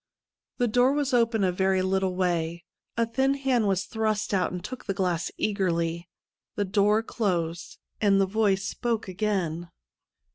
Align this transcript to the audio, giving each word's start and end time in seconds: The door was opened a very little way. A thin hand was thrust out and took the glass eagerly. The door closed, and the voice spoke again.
The 0.57 0.67
door 0.67 0.93
was 0.93 1.13
opened 1.13 1.45
a 1.45 1.51
very 1.51 1.83
little 1.83 2.15
way. 2.15 2.65
A 2.97 3.05
thin 3.05 3.35
hand 3.35 3.67
was 3.67 3.83
thrust 3.85 4.33
out 4.33 4.51
and 4.51 4.63
took 4.65 4.85
the 4.85 4.95
glass 4.95 5.29
eagerly. 5.37 6.09
The 6.55 6.65
door 6.65 7.03
closed, 7.03 7.77
and 8.01 8.19
the 8.19 8.25
voice 8.25 8.63
spoke 8.63 9.07
again. 9.07 9.69